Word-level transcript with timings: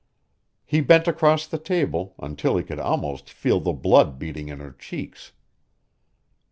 He 0.65 0.81
bent 0.81 1.07
across 1.07 1.45
the 1.45 1.59
table 1.59 2.15
until 2.17 2.57
he 2.57 2.63
could 2.63 2.79
almost 2.79 3.29
feel 3.29 3.59
the 3.59 3.71
blood 3.71 4.17
beating 4.17 4.47
in 4.47 4.57
her 4.59 4.71
cheeks. 4.71 5.31